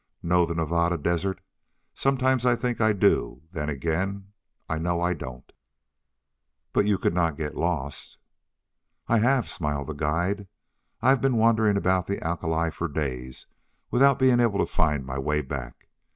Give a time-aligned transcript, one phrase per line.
[0.23, 1.41] Know the Nevada Desert?
[1.93, 4.31] Sometimes I think I do; then again,
[4.67, 5.51] I know I don't."
[6.73, 8.17] "But you could not get lost"
[9.07, 10.47] "I have," smiled the guide.
[11.03, 13.45] "I've been wandering about the alkali for days
[13.91, 15.87] without being able to find my way back.